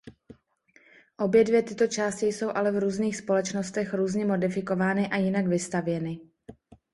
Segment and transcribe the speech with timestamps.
[1.19, 6.19] Obě dvě tyto části jsou ale v různých společnostech různě modifikovány a jinak vystavěny.